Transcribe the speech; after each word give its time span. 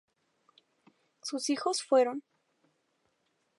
Sus 1.21 1.51
hijos 1.51 1.83
fueron; 1.83 2.23